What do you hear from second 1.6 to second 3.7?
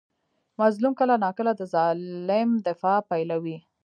ظالم دفاع پیلوي.